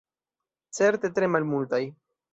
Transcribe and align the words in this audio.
Certe 0.79 1.11
tre 1.19 1.31
malmultaj. 1.37 1.83